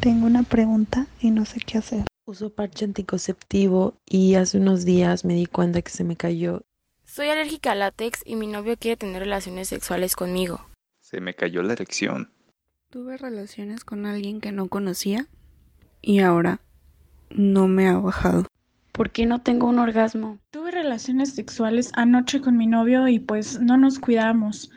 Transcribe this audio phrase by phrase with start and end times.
[0.00, 2.04] Tengo una pregunta y no sé qué hacer.
[2.24, 6.62] Uso parche anticonceptivo y hace unos días me di cuenta que se me cayó.
[7.04, 10.60] Soy alérgica al látex y mi novio quiere tener relaciones sexuales conmigo.
[11.00, 12.30] Se me cayó la erección.
[12.90, 15.26] Tuve relaciones con alguien que no conocía
[16.00, 16.60] y ahora
[17.30, 18.46] no me ha bajado.
[18.92, 20.38] ¿Por qué no tengo un orgasmo?
[20.50, 24.70] Tuve relaciones sexuales anoche con mi novio y pues no nos cuidamos.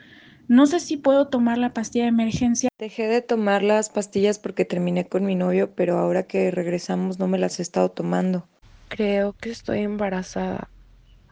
[0.52, 2.68] No sé si puedo tomar la pastilla de emergencia.
[2.78, 7.26] Dejé de tomar las pastillas porque terminé con mi novio, pero ahora que regresamos no
[7.26, 8.46] me las he estado tomando.
[8.88, 10.68] Creo que estoy embarazada.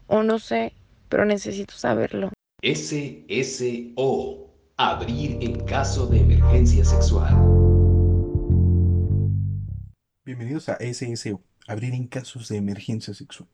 [0.06, 0.72] O no sé,
[1.10, 2.32] pero necesito saberlo.
[2.62, 4.48] SSO.
[4.78, 7.34] Abrir en caso de emergencia sexual.
[10.24, 11.42] Bienvenidos a SSO.
[11.68, 13.50] Abrir en casos de emergencia sexual.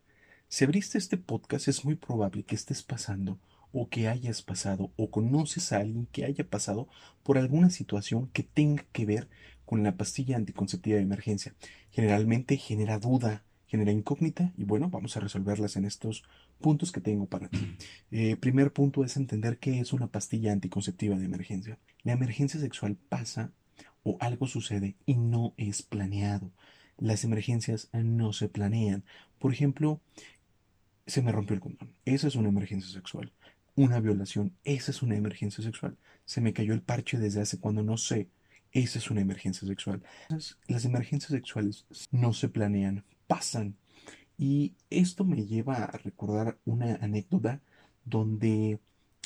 [0.46, 3.40] Si abriste este podcast es muy probable que estés pasando
[3.78, 6.88] o que hayas pasado o conoces a alguien que haya pasado
[7.22, 9.28] por alguna situación que tenga que ver
[9.66, 11.54] con la pastilla anticonceptiva de emergencia.
[11.90, 16.24] Generalmente genera duda, genera incógnita y bueno, vamos a resolverlas en estos
[16.59, 17.76] puntos que tengo para ti.
[18.10, 21.79] Eh, primer punto es entender qué es una pastilla anticonceptiva de emergencia.
[22.02, 23.52] La emergencia sexual pasa
[24.02, 26.51] o algo sucede y no es planeado.
[26.96, 29.04] Las emergencias no se planean.
[29.38, 30.01] Por ejemplo,
[31.06, 31.92] se me rompió el condón.
[32.06, 33.32] Esa es una emergencia sexual
[33.77, 35.96] una violación, esa es una emergencia sexual.
[36.24, 38.30] Se me cayó el parche desde hace cuando no sé,
[38.73, 40.02] esa es una emergencia sexual.
[40.69, 43.77] Las emergencias sexuales no se planean, pasan.
[44.38, 47.60] Y esto me lleva a recordar una anécdota
[48.04, 48.80] donde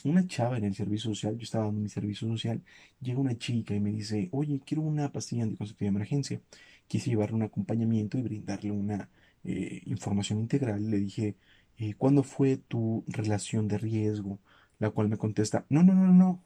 [0.05, 2.63] una chava en el servicio social, yo estaba en mi servicio social,
[3.01, 6.41] llega una chica y me dice, oye, quiero una pastilla anticonceptiva de emergencia.
[6.87, 9.11] Quise llevarle un acompañamiento y brindarle una
[9.45, 10.91] eh, información integral.
[10.91, 11.37] Le dije,
[11.81, 14.39] eh, ¿cuándo fue tu relación de riesgo?
[14.79, 16.43] La cual me contesta, no, no, no, no,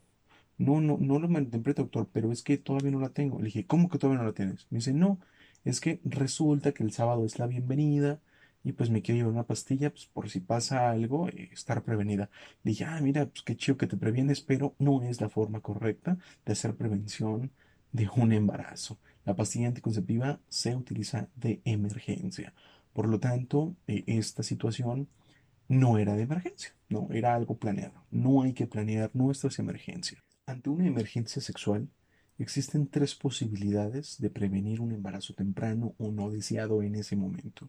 [0.58, 3.38] no, no, no lo malinterpreto, doctor, pero es que todavía no la tengo.
[3.38, 4.66] Le dije, ¿cómo que todavía no la tienes?
[4.70, 5.18] Me dice, no,
[5.64, 8.20] es que resulta que el sábado es la bienvenida
[8.62, 12.30] y pues me quiero llevar una pastilla, pues por si pasa algo, eh, estar prevenida.
[12.62, 15.60] Le dije, ah, mira, pues qué chido que te previenes, pero no es la forma
[15.60, 16.16] correcta
[16.46, 17.50] de hacer prevención
[17.92, 18.98] de un embarazo.
[19.24, 22.54] La pastilla anticonceptiva se utiliza de emergencia.
[22.92, 25.08] Por lo tanto, eh, esta situación
[25.68, 28.04] no era de emergencia, no, era algo planeado.
[28.10, 30.22] No hay que planear nuestras emergencias.
[30.46, 31.88] Ante una emergencia sexual,
[32.38, 37.68] existen tres posibilidades de prevenir un embarazo temprano o no deseado en ese momento.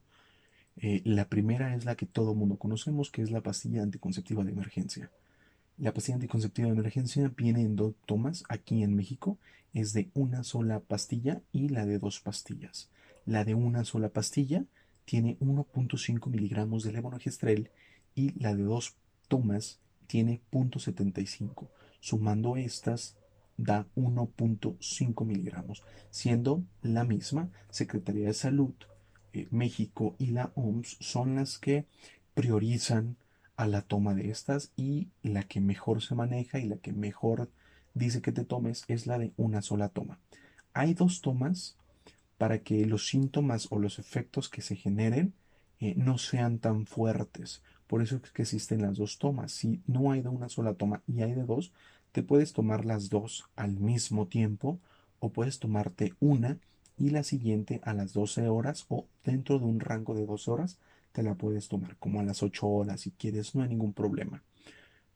[0.78, 4.52] Eh, la primera es la que todo mundo conocemos, que es la pastilla anticonceptiva de
[4.52, 5.10] emergencia.
[5.78, 8.44] La pastilla anticonceptiva de emergencia viene en dos tomas.
[8.50, 9.38] Aquí en México
[9.74, 12.90] es de una sola pastilla y la de dos pastillas.
[13.26, 14.66] La de una sola pastilla
[15.06, 17.70] tiene 1.5 miligramos de levonorgestrel
[18.16, 18.96] y la de dos
[19.28, 21.68] tomas tiene 0.75.
[22.00, 23.16] Sumando estas
[23.58, 28.74] da 1.5 miligramos, siendo la misma Secretaría de Salud,
[29.34, 31.86] eh, México y la OMS son las que
[32.34, 33.18] priorizan
[33.56, 37.50] a la toma de estas y la que mejor se maneja y la que mejor
[37.94, 40.20] dice que te tomes es la de una sola toma.
[40.74, 41.78] Hay dos tomas
[42.38, 45.34] para que los síntomas o los efectos que se generen
[45.80, 47.62] eh, no sean tan fuertes.
[47.88, 49.52] Por eso es que existen las dos tomas.
[49.52, 51.72] Si no hay de una sola toma y hay de dos,
[52.12, 54.80] te puedes tomar las dos al mismo tiempo
[55.20, 56.60] o puedes tomarte una
[56.98, 60.80] y la siguiente a las 12 horas o dentro de un rango de 12 horas
[61.12, 64.44] te la puedes tomar como a las 8 horas si quieres, no hay ningún problema.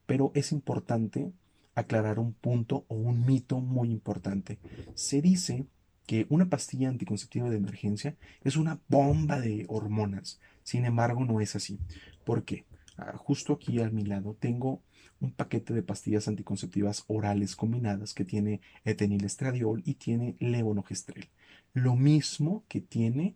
[0.06, 1.32] Pero es importante
[1.76, 4.60] aclarar un punto o un mito muy importante.
[4.94, 5.66] Se dice
[6.10, 10.40] que una pastilla anticonceptiva de emergencia es una bomba de hormonas.
[10.64, 11.78] Sin embargo, no es así.
[12.24, 12.66] ¿Por qué?
[12.98, 14.82] Ah, justo aquí a mi lado tengo
[15.20, 21.30] un paquete de pastillas anticonceptivas orales combinadas que tiene etenilestradiol y tiene levonorgestrel.
[21.76, 23.36] Lo mismo que tiene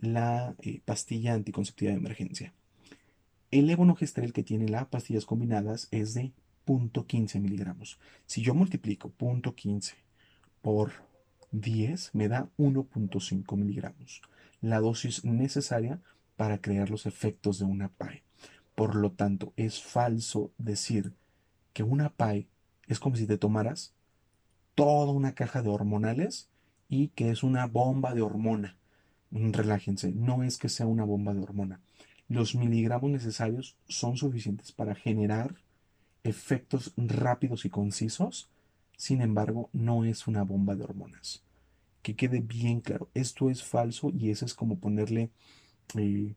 [0.00, 2.52] la eh, pastilla anticonceptiva de emergencia.
[3.52, 6.32] El levonorgestrel que tiene las pastillas combinadas es de
[6.66, 8.00] 0.15 miligramos.
[8.26, 9.94] Si yo multiplico 0.15
[10.62, 11.06] por
[11.52, 14.22] 10 me da 1.5 miligramos,
[14.60, 16.00] la dosis necesaria
[16.36, 18.22] para crear los efectos de una PAE.
[18.74, 21.14] Por lo tanto, es falso decir
[21.72, 22.48] que una PAE
[22.86, 23.92] es como si te tomaras
[24.74, 26.48] toda una caja de hormonales
[26.88, 28.76] y que es una bomba de hormona.
[29.30, 31.80] Relájense, no es que sea una bomba de hormona.
[32.28, 35.56] Los miligramos necesarios son suficientes para generar
[36.22, 38.48] efectos rápidos y concisos
[38.98, 41.44] sin embargo, no es una bomba de hormonas.
[42.02, 45.30] Que quede bien claro, esto es falso y eso es como ponerle
[45.96, 46.34] eh,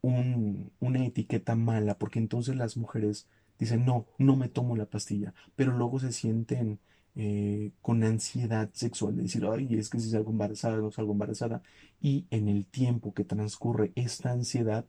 [0.00, 3.26] una etiqueta mala, porque entonces las mujeres
[3.58, 6.78] dicen, no, no me tomo la pastilla, pero luego se sienten
[7.16, 11.62] eh, con ansiedad sexual, de decir, ay, es que si salgo embarazada, no salgo embarazada,
[12.00, 14.86] y en el tiempo que transcurre esta ansiedad,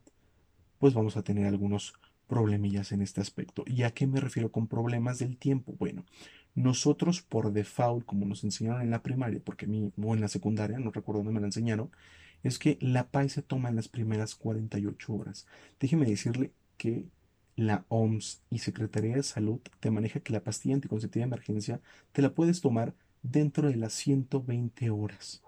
[0.78, 1.94] pues vamos a tener algunos
[2.28, 3.64] problemillas en este aspecto.
[3.66, 5.74] ¿Y a qué me refiero con problemas del tiempo?
[5.78, 6.04] Bueno,
[6.56, 10.28] nosotros por default, como nos enseñaron en la primaria, porque a mí, o en la
[10.28, 11.90] secundaria, no recuerdo dónde me la enseñaron,
[12.42, 15.46] es que la PAI se toma en las primeras 48 horas.
[15.78, 17.06] Déjeme decirle que
[17.56, 21.80] la OMS y Secretaría de Salud te maneja que la pastilla anticonceptiva de emergencia
[22.12, 25.42] te la puedes tomar dentro de las 120 horas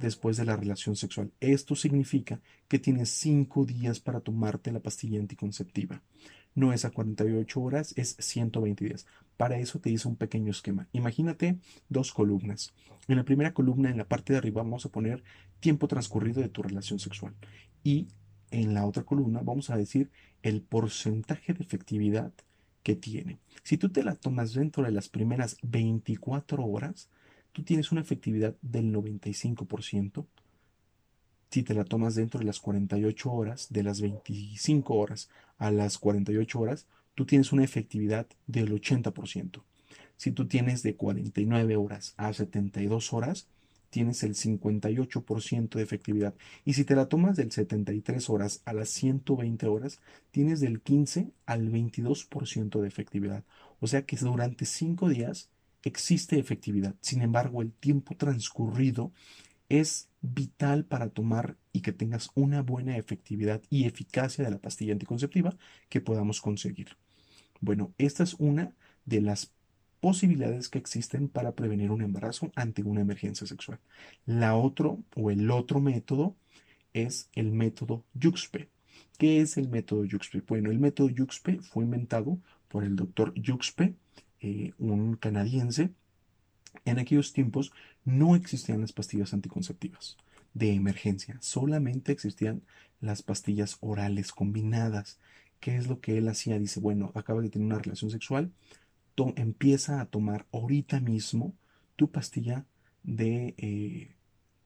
[0.00, 1.32] después de la relación sexual.
[1.40, 6.02] Esto significa que tienes 5 días para tomarte la pastilla anticonceptiva.
[6.54, 9.06] No es a 48 horas, es 120 días.
[9.36, 10.88] Para eso te hice un pequeño esquema.
[10.92, 11.58] Imagínate
[11.88, 12.74] dos columnas.
[13.06, 15.22] En la primera columna, en la parte de arriba, vamos a poner
[15.60, 17.34] tiempo transcurrido de tu relación sexual.
[17.84, 18.08] Y
[18.50, 20.10] en la otra columna vamos a decir
[20.42, 22.32] el porcentaje de efectividad
[22.82, 23.38] que tiene.
[23.62, 27.10] Si tú te la tomas dentro de las primeras 24 horas,
[27.58, 30.26] tú tienes una efectividad del 95%.
[31.50, 35.98] Si te la tomas dentro de las 48 horas, de las 25 horas a las
[35.98, 39.64] 48 horas, tú tienes una efectividad del 80%.
[40.16, 43.48] Si tú tienes de 49 horas a 72 horas,
[43.90, 46.34] tienes el 58% de efectividad.
[46.64, 50.00] Y si te la tomas del 73 horas a las 120 horas,
[50.30, 53.42] tienes del 15 al 22% de efectividad.
[53.80, 55.50] O sea que durante 5 días
[55.82, 56.94] existe efectividad.
[57.00, 59.12] Sin embargo, el tiempo transcurrido
[59.68, 64.92] es vital para tomar y que tengas una buena efectividad y eficacia de la pastilla
[64.92, 65.56] anticonceptiva
[65.88, 66.96] que podamos conseguir.
[67.60, 69.52] Bueno, esta es una de las
[70.00, 73.80] posibilidades que existen para prevenir un embarazo ante una emergencia sexual.
[74.26, 76.36] La otro o el otro método
[76.92, 78.70] es el método Yuxpe.
[79.18, 80.42] ¿Qué es el método Yuxpe?
[80.46, 82.38] Bueno, el método Yuxpe fue inventado
[82.68, 83.94] por el doctor Yuxpe,
[84.40, 85.90] eh, un canadiense.
[86.84, 87.72] En aquellos tiempos
[88.04, 90.16] no existían las pastillas anticonceptivas
[90.54, 92.62] de emergencia, solamente existían
[93.00, 95.18] las pastillas orales combinadas.
[95.60, 96.58] ¿Qué es lo que él hacía?
[96.58, 98.52] Dice, bueno, acaba de tener una relación sexual,
[99.36, 101.54] empieza a tomar ahorita mismo
[101.96, 102.64] tu pastilla
[103.02, 104.14] de eh,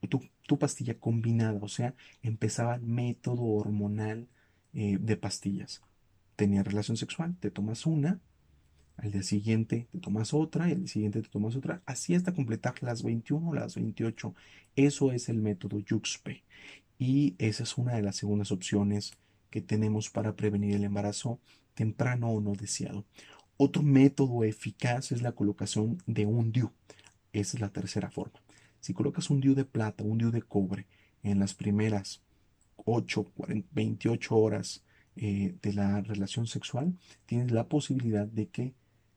[0.07, 4.27] tu, pastilla combinada, o sea, empezaba el método hormonal
[4.73, 5.81] eh, de pastillas.
[6.35, 8.19] Tenía relación sexual, te tomas una,
[8.97, 12.33] al día siguiente te tomas otra y al día siguiente te tomas otra, así hasta
[12.33, 14.33] completar las 21 o las 28.
[14.75, 16.43] Eso es el método Yuxpe
[16.97, 19.13] y esa es una de las segundas opciones
[19.49, 21.39] que tenemos para prevenir el embarazo
[21.73, 23.05] temprano o no deseado.
[23.57, 26.71] Otro método eficaz es la colocación de un DIU.
[27.33, 28.41] Esa es la tercera forma.
[28.79, 30.87] Si colocas un DIU de plata, un DIU de cobre
[31.23, 32.21] en las primeras
[32.85, 33.31] 8,
[33.71, 34.83] 28 horas
[35.15, 38.73] eh, de la relación sexual, tienes la posibilidad de que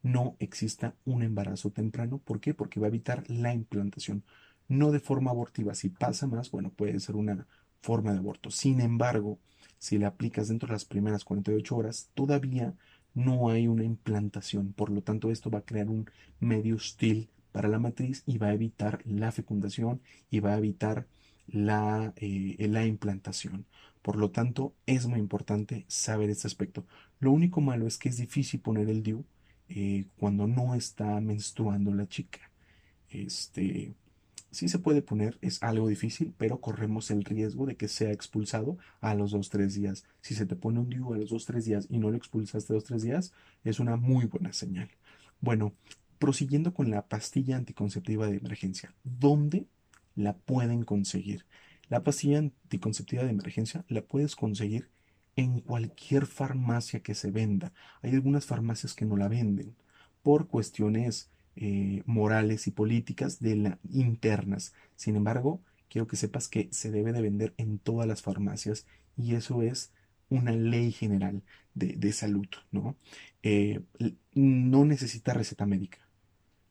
[0.06, 2.18] no exista un embarazo temprano.
[2.18, 2.54] ¿Por qué?
[2.54, 4.22] Porque va a evitar la implantación.
[4.68, 5.74] No de forma abortiva.
[5.74, 7.46] Si pasa más, bueno, puede ser una
[7.82, 8.50] forma de aborto.
[8.50, 9.38] Sin embargo,
[9.78, 12.74] si la aplicas dentro de las primeras 48 horas, todavía
[13.14, 14.72] no hay una implantación.
[14.72, 18.48] Por lo tanto, esto va a crear un medio hostil para la matriz y va
[18.48, 20.00] a evitar la fecundación
[20.30, 21.08] y va a evitar
[21.48, 23.66] la, eh, la implantación.
[24.02, 26.86] Por lo tanto, es muy importante saber este aspecto.
[27.18, 29.24] Lo único malo es que es difícil poner el DIU
[29.68, 32.50] eh, cuando no está menstruando la chica.
[33.10, 33.94] Este,
[34.56, 38.78] Sí se puede poner, es algo difícil, pero corremos el riesgo de que sea expulsado
[39.02, 40.06] a los 2-3 días.
[40.22, 42.84] Si se te pone un DIU a los 2-3 días y no lo expulsaste los
[42.84, 43.32] 3 días,
[43.64, 44.88] es una muy buena señal.
[45.42, 45.74] Bueno,
[46.18, 49.66] prosiguiendo con la pastilla anticonceptiva de emergencia, ¿dónde
[50.14, 51.44] la pueden conseguir?
[51.90, 54.88] La pastilla anticonceptiva de emergencia la puedes conseguir
[55.36, 57.72] en cualquier farmacia que se venda.
[58.02, 59.76] Hay algunas farmacias que no la venden
[60.22, 64.74] por cuestiones eh, morales y políticas de la, internas.
[64.96, 69.34] Sin embargo, quiero que sepas que se debe de vender en todas las farmacias y
[69.34, 69.92] eso es
[70.28, 71.42] una ley general
[71.74, 72.96] de, salud, ¿no?
[73.42, 73.80] Eh,
[74.34, 75.98] no necesita receta médica.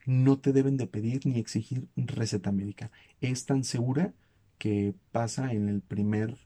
[0.06, 2.92] No te deben de pedir ni exigir receta médica.
[3.22, 4.14] Es tan segura
[4.58, 6.38] que pasa en el primer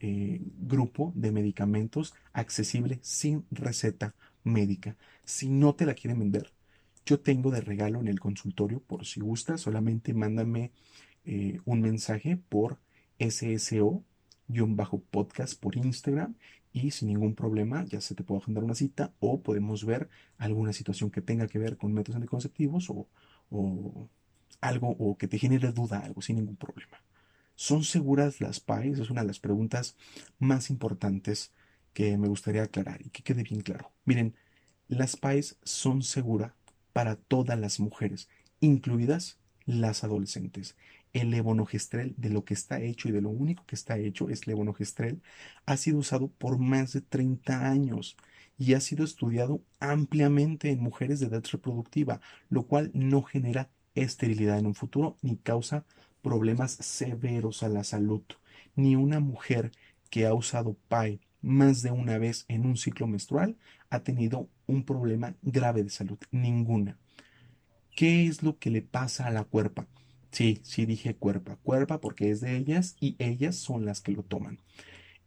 [0.00, 4.14] eh, grupo de medicamentos accesible sin receta
[4.44, 4.96] médica.
[5.24, 6.52] Si no te la quieren vender,
[7.06, 10.72] yo tengo de regalo en el consultorio, por si gusta, solamente mándame
[11.24, 12.78] eh, un mensaje por
[13.18, 13.88] SSO-podcast
[15.60, 16.34] por Instagram
[16.72, 20.72] y sin ningún problema ya se te puede agendar una cita o podemos ver alguna
[20.72, 23.08] situación que tenga que ver con métodos anticonceptivos o,
[23.50, 24.08] o
[24.60, 26.98] algo o que te genere duda, algo sin ningún problema.
[27.58, 29.00] ¿Son seguras las PAIs?
[29.00, 29.96] Es una de las preguntas
[30.38, 31.52] más importantes
[31.92, 33.92] que me gustaría aclarar y que quede bien claro.
[34.04, 34.36] Miren,
[34.88, 36.52] Las PAES son seguras
[36.92, 38.28] para todas las mujeres,
[38.60, 40.76] incluidas las adolescentes.
[41.14, 44.46] El levonorgestrel, de lo que está hecho y de lo único que está hecho es
[44.46, 45.22] levonorgestrel,
[45.66, 48.16] ha sido usado por más de 30 años
[48.58, 54.58] y ha sido estudiado ampliamente en mujeres de edad reproductiva, lo cual no genera esterilidad
[54.58, 55.86] en un futuro ni causa
[56.28, 58.20] problemas severos a la salud.
[58.76, 59.72] Ni una mujer
[60.10, 63.56] que ha usado PAE más de una vez en un ciclo menstrual
[63.88, 66.18] ha tenido un problema grave de salud.
[66.30, 66.98] Ninguna.
[67.96, 69.88] ¿Qué es lo que le pasa a la cuerpa?
[70.30, 71.56] Sí, sí dije cuerpa.
[71.62, 74.60] Cuerpa porque es de ellas y ellas son las que lo toman.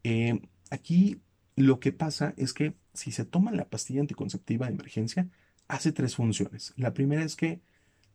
[0.04, 0.40] Eh,
[0.70, 1.20] aquí
[1.56, 5.30] lo que pasa es que si se toma la pastilla anticonceptiva de emergencia,
[5.68, 6.74] hace tres funciones.
[6.78, 7.60] La primera es que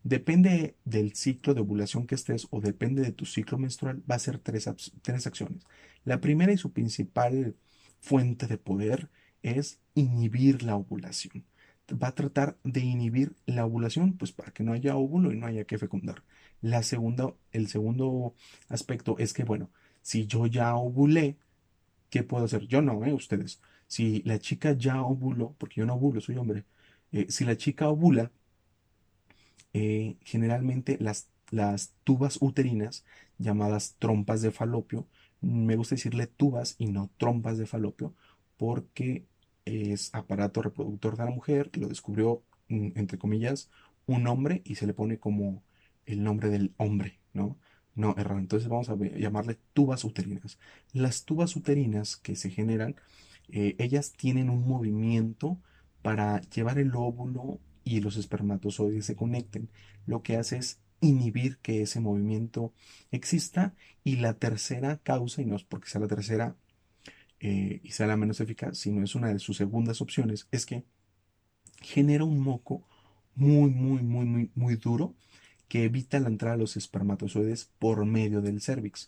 [0.06, 4.20] depende del ciclo de ovulación que estés o depende de tu ciclo menstrual, va a
[4.20, 4.70] ser tres,
[5.02, 5.66] tres acciones.
[6.04, 7.56] La primera y su principal
[8.00, 9.10] fuente de poder
[9.42, 11.44] es inhibir la ovulación.
[11.90, 15.46] Va a tratar de inhibir la ovulación, pues para que no haya óvulo y no
[15.46, 16.22] haya que fecundar.
[16.60, 18.34] La segunda, el segundo
[18.68, 19.70] aspecto es que, bueno,
[20.02, 21.36] si yo ya ovulé,
[22.10, 22.66] ¿qué puedo hacer?
[22.68, 23.12] Yo no, ¿eh?
[23.12, 23.60] Ustedes.
[23.88, 26.64] Si la chica ya ovuló, porque yo no ovulo, soy hombre,
[27.12, 28.30] eh, si la chica ovula,
[29.78, 33.04] eh, generalmente las, las tubas uterinas,
[33.36, 35.06] llamadas trompas de falopio,
[35.42, 38.14] me gusta decirle tubas y no trompas de falopio,
[38.56, 39.26] porque
[39.66, 43.70] es aparato reproductor de la mujer, lo descubrió, mm, entre comillas,
[44.06, 45.62] un hombre y se le pone como
[46.06, 47.58] el nombre del hombre, ¿no?
[47.94, 48.38] No, error.
[48.38, 50.58] Entonces vamos a llamarle tubas uterinas.
[50.92, 52.96] Las tubas uterinas que se generan,
[53.48, 55.60] eh, ellas tienen un movimiento
[56.02, 59.70] para llevar el óvulo y los espermatozoides se conecten.
[60.06, 62.74] Lo que hace es inhibir que ese movimiento
[63.12, 63.74] exista.
[64.04, 66.56] Y la tercera causa, y no es porque sea la tercera
[67.40, 70.84] eh, y sea la menos eficaz, sino es una de sus segundas opciones, es que
[71.80, 72.82] genera un moco
[73.36, 75.14] muy, muy, muy, muy, muy duro
[75.68, 79.06] que evita la entrada de los espermatozoides por medio del cervix.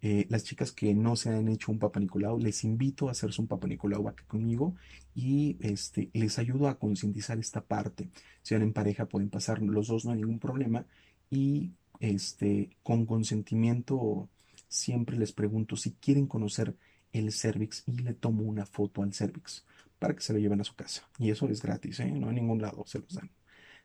[0.00, 2.00] Eh, las chicas que no se han hecho un Papa
[2.38, 4.76] les invito a hacerse un Papa Nicolau acá conmigo
[5.14, 8.08] y este, les ayudo a concientizar esta parte.
[8.42, 10.86] Si van en pareja pueden pasar los dos, no hay ningún problema.
[11.30, 14.28] Y este, con consentimiento
[14.68, 16.76] siempre les pregunto si quieren conocer
[17.12, 19.64] el cervix y le tomo una foto al cervix
[19.98, 21.08] para que se lo lleven a su casa.
[21.18, 22.12] Y eso es gratis, ¿eh?
[22.12, 23.30] no en ningún lado se los dan.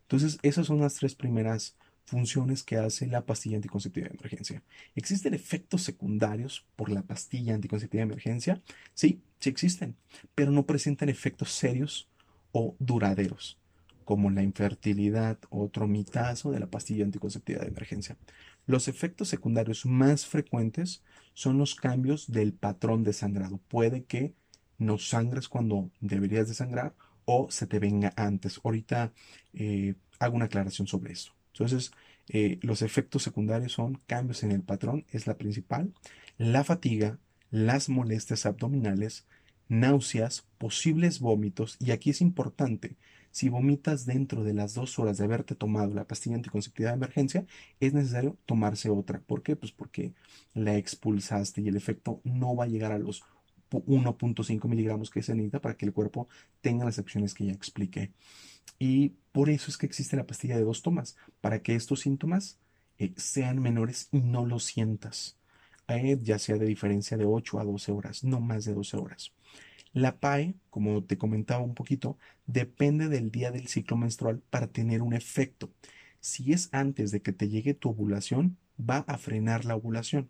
[0.02, 4.64] Entonces, esas son las tres primeras funciones que hace la pastilla anticonceptiva de emergencia.
[4.96, 8.62] ¿Existen efectos secundarios por la pastilla anticonceptiva de emergencia?
[8.94, 9.96] Sí, sí existen,
[10.36, 12.10] pero no presentan efectos serios
[12.52, 13.60] o duraderos,
[14.06, 18.18] como la infertilidad o tromitazo de la pastilla anticonceptiva de emergencia.
[18.66, 23.60] Los efectos secundarios más frecuentes son los cambios del patrón de sangrado.
[23.68, 24.34] Puede que
[24.78, 26.96] no sangres cuando deberías de sangrar
[27.26, 28.60] o se te venga antes.
[28.64, 29.14] Ahorita
[29.54, 31.34] eh, hago una aclaración sobre esto.
[31.54, 31.92] Entonces,
[32.30, 35.94] eh, los efectos secundarios son cambios en el patrón, es la principal,
[36.38, 37.20] la fatiga,
[37.52, 39.26] las molestias abdominales,
[39.70, 42.98] náuseas, posibles vómitos, y aquí es importante,
[43.34, 47.48] si vomitas dentro de las dos horas de haberte tomado la pastilla anticonceptiva de emergencia,
[47.80, 49.22] es necesario tomarse otra.
[49.22, 49.56] ¿Por qué?
[49.56, 50.14] Pues porque
[50.54, 53.24] la expulsaste y el efecto no va a llegar a los
[53.72, 56.28] 1.5 miligramos que se necesita para que el cuerpo
[56.62, 58.12] tenga las acciones que ya expliqué.
[58.86, 62.60] Y por eso es que existe la pastilla de dos tomas, para que estos síntomas
[62.98, 65.38] eh, sean menores y no los sientas,
[65.88, 69.32] eh, ya sea de diferencia de 8 a 12 horas, no más de 12 horas.
[69.94, 75.02] La PAE, como te comentaba un poquito, depende del día del ciclo menstrual para tener
[75.02, 75.72] un efecto.
[76.20, 80.28] Si es antes de que te llegue tu ovulación, va a frenar la ovulación,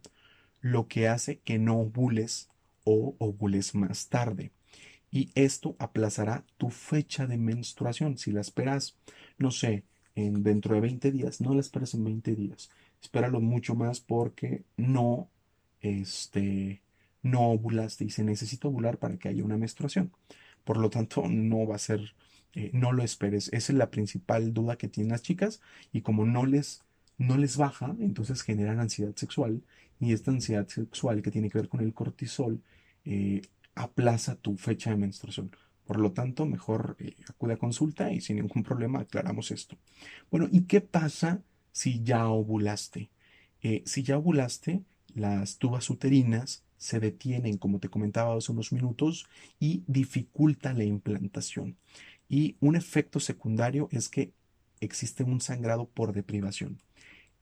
[0.61, 2.49] lo que hace que no ovules
[2.83, 4.51] o ovules más tarde
[5.13, 8.17] y esto aplazará tu fecha de menstruación.
[8.17, 8.97] Si la esperas,
[9.37, 9.83] no sé,
[10.15, 12.71] en, dentro de 20 días, no la esperes en 20 días.
[12.99, 15.29] Espéralo mucho más porque no,
[15.81, 16.81] este,
[17.21, 20.11] no ovulaste y se necesita ovular para que haya una menstruación.
[20.63, 22.15] Por lo tanto, no va a ser,
[22.55, 23.49] eh, no lo esperes.
[23.53, 26.81] Esa es la principal duda que tienen las chicas y como no les,
[27.19, 29.61] no les baja, entonces generan ansiedad sexual
[29.99, 32.63] y esta ansiedad sexual que tiene que ver con el cortisol
[33.05, 33.43] eh,
[33.75, 35.51] aplaza tu fecha de menstruación.
[35.85, 39.77] Por lo tanto, mejor eh, acude a consulta y sin ningún problema aclaramos esto.
[40.31, 43.09] Bueno, ¿y qué pasa si ya ovulaste?
[43.61, 49.27] Eh, si ya ovulaste, las tubas uterinas se detienen, como te comentaba hace unos minutos,
[49.59, 51.77] y dificulta la implantación.
[52.27, 54.33] Y un efecto secundario es que
[54.81, 56.81] existe un sangrado por deprivación.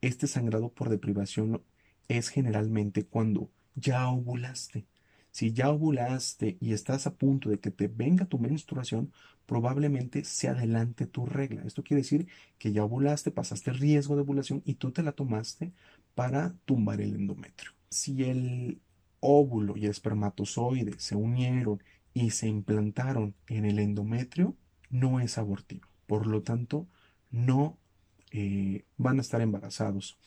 [0.02, 1.64] Este sangrado por deprivación
[2.08, 4.86] es generalmente cuando ya ovulaste
[5.32, 9.12] Si ya ovulaste y estás a punto de que te venga tu menstruación,
[9.46, 11.64] probablemente se adelante tu regla.
[11.64, 15.72] Esto quiere decir que ya ovulaste, pasaste riesgo de ovulación y tú te la tomaste
[16.16, 17.72] para tumbar el endometrio.
[17.90, 18.82] Si el
[19.20, 21.82] óvulo y el espermatozoide se unieron
[22.14, 24.56] y se implantaron en el endometrio,
[24.90, 25.88] no es abortivo.
[26.08, 26.88] Por lo tanto,
[27.30, 27.78] no
[28.32, 30.18] eh, van a estar embarazados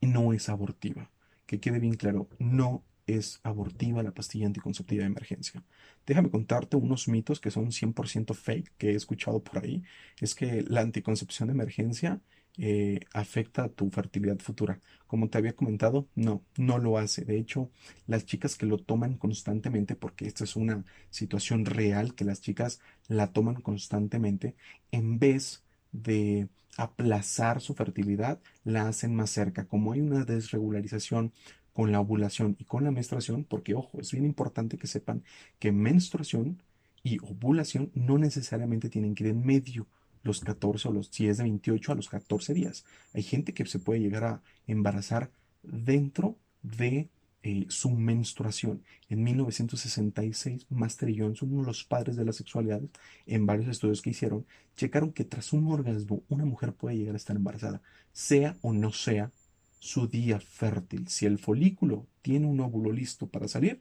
[0.00, 1.10] no es abortiva.
[1.46, 5.62] Que quede bien claro, no es abortiva la pastilla anticonceptiva de emergencia.
[6.06, 9.82] Déjame contarte unos mitos que son 100% fake que he escuchado por ahí.
[10.20, 12.20] Es que la anticoncepción de emergencia
[12.58, 14.80] eh, afecta a tu fertilidad futura.
[15.06, 17.24] Como te había comentado, no, no lo hace.
[17.24, 17.70] De hecho,
[18.06, 22.80] las chicas que lo toman constantemente, porque esta es una situación real, que las chicas
[23.08, 24.56] la toman constantemente,
[24.90, 26.48] en vez de
[26.78, 29.66] aplazar su fertilidad, la hacen más cerca.
[29.66, 31.32] Como hay una desregularización
[31.76, 35.22] con la ovulación y con la menstruación, porque ojo, es bien importante que sepan
[35.58, 36.62] que menstruación
[37.02, 39.86] y ovulación no necesariamente tienen que ir en medio
[40.22, 42.86] los 14 o los, si es de 28 a los 14 días.
[43.12, 45.30] Hay gente que se puede llegar a embarazar
[45.62, 47.10] dentro de
[47.42, 48.82] eh, su menstruación.
[49.10, 52.80] En 1966, Master y Johnson, uno de los padres de la sexualidad,
[53.26, 57.18] en varios estudios que hicieron, checaron que tras un orgasmo una mujer puede llegar a
[57.18, 57.82] estar embarazada,
[58.14, 59.30] sea o no sea
[59.78, 61.08] su día fértil.
[61.08, 63.80] Si el folículo tiene un óvulo listo para salir,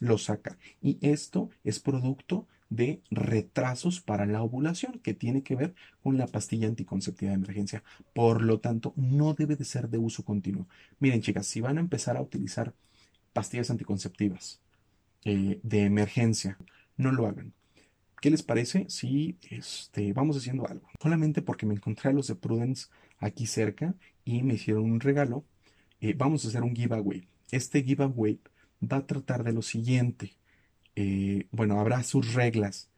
[0.00, 0.58] lo saca.
[0.82, 6.26] Y esto es producto de retrasos para la ovulación que tiene que ver con la
[6.26, 7.84] pastilla anticonceptiva de emergencia.
[8.12, 10.66] Por lo tanto, no debe de ser de uso continuo.
[10.98, 12.74] Miren, chicas, si van a empezar a utilizar
[13.32, 14.60] pastillas anticonceptivas
[15.24, 16.58] eh, de emergencia,
[16.96, 17.52] no lo hagan.
[18.20, 20.88] ¿Qué les parece si este, vamos haciendo algo?
[21.00, 22.86] Solamente porque me encontré a los de Prudence
[23.18, 23.94] aquí cerca
[24.24, 25.44] y me hicieron un regalo.
[26.00, 27.28] Eh, vamos a hacer un giveaway.
[27.50, 28.40] Este giveaway
[28.82, 30.36] va a tratar de lo siguiente.
[30.96, 32.88] Eh, bueno, habrá sus reglas,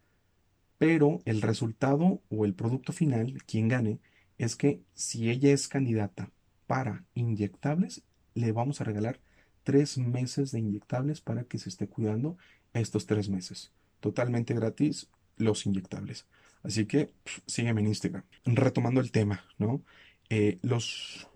[0.79, 3.99] pero el resultado o el producto final, quien gane,
[4.39, 6.31] es que si ella es candidata
[6.67, 8.03] para inyectables,
[8.35, 9.21] le vamos a regalar
[9.65, 12.37] tres meses de inyectables para que se esté cuidando
[12.75, 13.73] estos tres meses.
[14.01, 16.27] Totalmente gratis los inyectables.
[16.63, 17.13] Así que
[17.47, 18.25] sígueme en Instagram.
[18.45, 19.83] Retomando el tema, ¿no?
[20.31, 21.29] Eh, los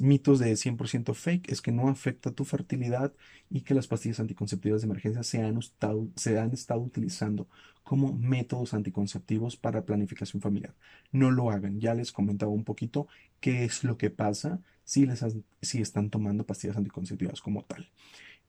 [0.00, 3.12] mitos de 100% fake es que no afecta tu fertilidad
[3.48, 7.48] y que las pastillas anticonceptivas de emergencia se han, estado, se han estado utilizando
[7.84, 10.74] como métodos anticonceptivos para planificación familiar.
[11.12, 11.80] No lo hagan.
[11.80, 13.06] Ya les comentaba un poquito
[13.40, 15.24] qué es lo que pasa si, les
[15.60, 17.88] si están tomando pastillas anticonceptivas como tal.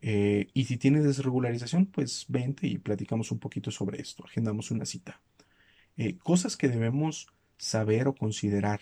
[0.01, 4.23] Eh, y si tienes desregularización, pues vente y platicamos un poquito sobre esto.
[4.25, 5.21] Agendamos una cita.
[5.97, 8.81] Eh, cosas que debemos saber o considerar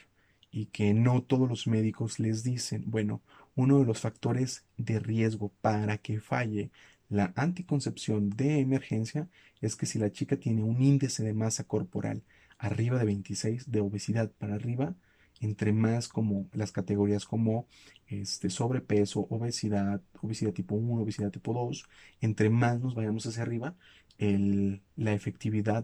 [0.53, 2.83] y que no todos los médicos les dicen.
[2.85, 3.23] Bueno,
[3.55, 6.69] uno de los factores de riesgo para que falle
[7.09, 9.27] la anticoncepción de emergencia
[9.61, 12.21] es que si la chica tiene un índice de masa corporal
[12.59, 14.95] arriba de 26, de obesidad para arriba,
[15.41, 17.65] entre más como las categorías como
[18.05, 21.83] este sobrepeso, obesidad, obesidad tipo 1, obesidad tipo 2,
[22.21, 23.75] entre más nos vayamos hacia arriba,
[24.19, 25.83] el, la efectividad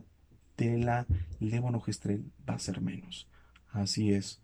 [0.58, 1.08] de la
[1.40, 3.28] levonorgestrel va a ser menos.
[3.72, 4.42] Así es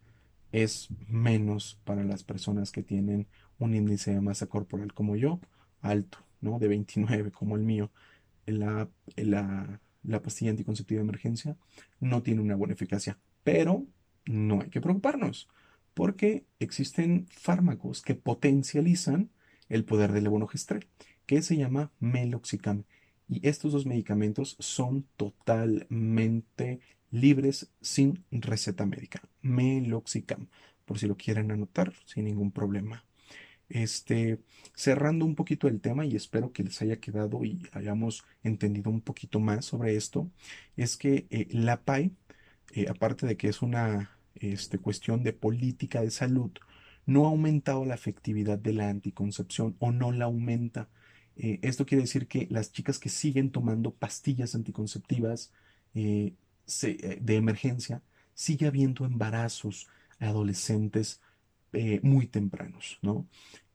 [0.63, 3.27] es menos para las personas que tienen
[3.59, 5.39] un índice de masa corporal como yo,
[5.81, 6.59] alto, ¿no?
[6.59, 7.91] De 29 como el mío.
[8.45, 11.57] La, la, la pastilla anticonceptiva de emergencia
[11.99, 13.85] no tiene una buena eficacia, pero
[14.25, 15.49] no hay que preocuparnos
[15.93, 19.31] porque existen fármacos que potencializan
[19.69, 20.87] el poder del levonorgestrel,
[21.25, 22.83] que se llama meloxicam.
[23.27, 26.79] Y estos dos medicamentos son totalmente
[27.15, 29.21] libres sin receta médica.
[29.41, 30.49] Meloxicam,
[30.85, 33.05] por si lo quieren anotar sin ningún problema.
[33.69, 34.39] Este,
[34.75, 39.01] cerrando un poquito el tema y espero que les haya quedado y hayamos entendido un
[39.01, 40.29] poquito más sobre esto,
[40.77, 42.11] es que eh, la PAI,
[42.73, 46.51] eh, aparte de que es una este, cuestión de política de salud,
[47.07, 50.89] no ha aumentado la efectividad de la anticoncepción o no la aumenta.
[51.37, 55.51] Eh, esto quiere decir que las chicas que siguen tomando pastillas anticonceptivas
[56.65, 58.01] de emergencia,
[58.33, 59.87] sigue habiendo embarazos
[60.19, 61.21] adolescentes
[61.73, 63.27] eh, muy tempranos, ¿no?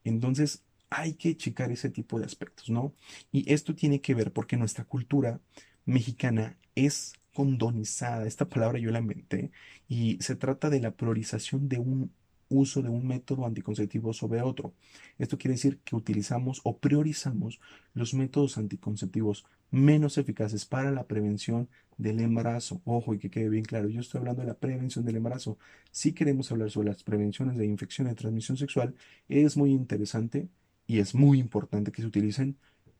[0.03, 2.93] Entonces, hay que checar ese tipo de aspectos, ¿no?
[3.31, 5.39] Y esto tiene que ver porque nuestra cultura
[5.85, 9.51] mexicana es condonizada, esta palabra yo la inventé,
[9.87, 12.11] y se trata de la priorización de un
[12.51, 14.73] uso de un método anticonceptivo sobre otro.
[15.17, 17.59] Esto quiere decir que utilizamos o priorizamos
[17.93, 22.81] los métodos anticonceptivos menos eficaces para la prevención del embarazo.
[22.83, 25.57] Ojo, y que quede bien claro, yo estoy hablando de la prevención del embarazo.
[25.91, 28.95] Si queremos hablar sobre las prevenciones de infección de transmisión sexual,
[29.29, 30.49] es muy interesante
[30.87, 32.57] y es muy importante que se utilicen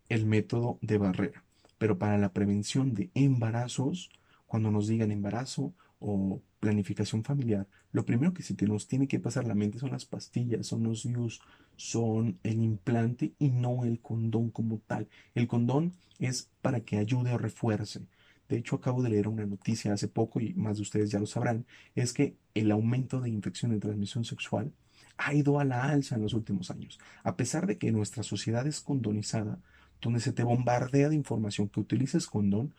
[0.07, 1.43] el método de barrera.
[1.77, 4.09] Pero para la prevención de embarazos,
[4.45, 9.47] cuando nos digan embarazo o planificación familiar, lo primero que se nos tiene que pasar
[9.47, 11.39] la mente son las pastillas, son los DIUs,
[11.75, 15.07] son el implante y no el condón como tal.
[15.35, 18.01] El condón es para que ayude o refuerce.
[18.49, 21.25] De hecho, acabo de leer una noticia hace poco y más de ustedes ya lo
[21.25, 24.73] sabrán, es que el aumento de infección de transmisión sexual
[25.17, 26.99] ha ido a la alza en los últimos años.
[27.23, 29.59] A pesar de que nuestra sociedad es condonizada,
[30.01, 32.73] donde se te bombardea de información que utilices condón,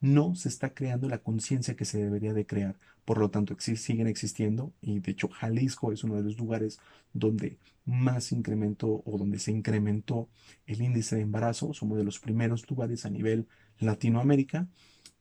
[0.00, 2.78] no se está creando la conciencia que se debería de crear.
[3.04, 6.78] Por lo tanto, siguen existiendo y de hecho Jalisco es uno de los lugares
[7.12, 10.28] donde más incrementó o donde se incrementó
[10.66, 11.72] el índice de embarazo.
[11.72, 13.46] Somos de los primeros lugares a nivel
[13.78, 14.68] Latinoamérica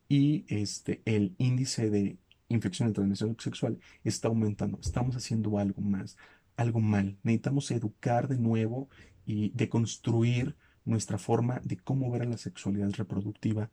[0.09, 2.17] y este, el índice de
[2.49, 4.79] infección de transmisión sexual está aumentando.
[4.81, 6.17] Estamos haciendo algo más,
[6.57, 7.17] algo mal.
[7.23, 8.89] Necesitamos educar de nuevo
[9.25, 13.71] y deconstruir nuestra forma de cómo ver a la sexualidad reproductiva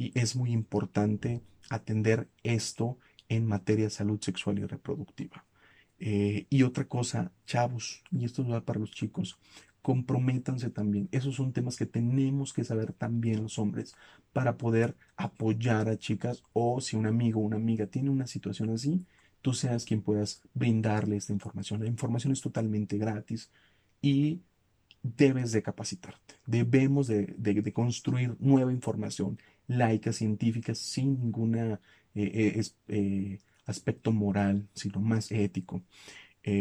[0.00, 2.96] y es muy importante atender esto
[3.28, 5.44] en materia de salud sexual y reproductiva.
[5.98, 9.38] Eh, y otra cosa, chavos, y esto va para los chicos,
[9.82, 11.10] comprométanse también.
[11.12, 13.94] Esos son temas que tenemos que saber también los hombres
[14.32, 18.70] para poder apoyar a chicas o si un amigo o una amiga tiene una situación
[18.70, 19.04] así,
[19.42, 21.80] tú seas quien puedas brindarle esta información.
[21.80, 23.50] La información es totalmente gratis
[24.00, 24.40] y
[25.02, 26.34] debes de capacitarte.
[26.46, 29.38] Debemos de, construir nueva información
[29.70, 31.78] laica, científica, sin ningún eh,
[32.14, 35.82] eh, eh, aspecto moral, sino más ético.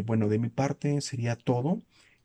[0.05, 1.81] bueno, de mi parte sería todo.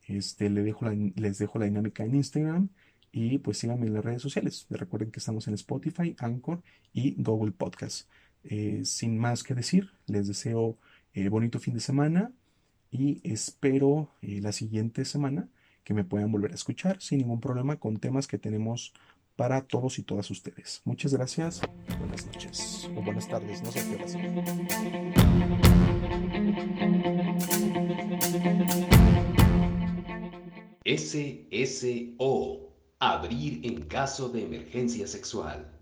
[0.07, 2.68] Este, les, dejo la, les dejo la dinámica en Instagram
[3.12, 4.66] y pues síganme en las redes sociales.
[4.70, 8.09] Recuerden que estamos en Spotify, Anchor y Google Podcast.
[8.83, 10.79] sin más que decir, les deseo
[11.31, 12.33] bonito fin de semana
[12.90, 15.49] y espero la siguiente semana
[15.85, 18.92] que me puedan volver a escuchar sin ningún problema con temas que tenemos
[19.37, 20.83] para todos y todas ustedes.
[20.85, 21.61] Muchas gracias,
[21.99, 24.05] buenas noches o buenas tardes, no sé qué hora
[30.85, 32.61] SSO.
[33.01, 35.73] Abrir en caso de emergencia sexual.